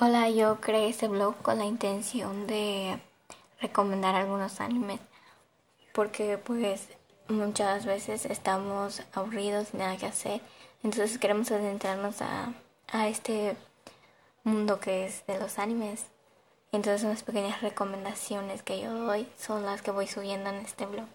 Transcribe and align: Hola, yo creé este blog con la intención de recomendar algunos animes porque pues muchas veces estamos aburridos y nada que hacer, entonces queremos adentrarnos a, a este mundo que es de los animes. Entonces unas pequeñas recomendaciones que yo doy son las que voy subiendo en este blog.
Hola, 0.00 0.30
yo 0.30 0.60
creé 0.60 0.90
este 0.90 1.08
blog 1.08 1.34
con 1.42 1.58
la 1.58 1.64
intención 1.64 2.46
de 2.46 3.00
recomendar 3.60 4.14
algunos 4.14 4.60
animes 4.60 5.00
porque 5.92 6.38
pues 6.38 6.86
muchas 7.26 7.84
veces 7.84 8.24
estamos 8.26 9.02
aburridos 9.12 9.74
y 9.74 9.78
nada 9.78 9.96
que 9.96 10.06
hacer, 10.06 10.40
entonces 10.84 11.18
queremos 11.18 11.50
adentrarnos 11.50 12.22
a, 12.22 12.52
a 12.86 13.08
este 13.08 13.56
mundo 14.44 14.78
que 14.78 15.04
es 15.06 15.26
de 15.26 15.40
los 15.40 15.58
animes. 15.58 16.04
Entonces 16.70 17.02
unas 17.02 17.24
pequeñas 17.24 17.60
recomendaciones 17.60 18.62
que 18.62 18.80
yo 18.80 18.94
doy 18.94 19.26
son 19.36 19.64
las 19.64 19.82
que 19.82 19.90
voy 19.90 20.06
subiendo 20.06 20.50
en 20.50 20.58
este 20.58 20.86
blog. 20.86 21.08